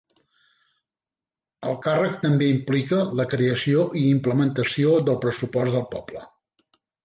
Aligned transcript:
El 1.71 1.77
càrrec 1.83 2.15
també 2.23 2.49
implica 2.55 3.03
la 3.21 3.27
creació 3.35 3.87
i 4.03 4.09
implementació 4.17 4.99
del 5.11 5.23
pressupost 5.27 5.75
del 5.81 5.89
poble. 5.97 6.29